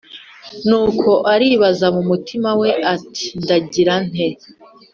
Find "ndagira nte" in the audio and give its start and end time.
3.41-4.27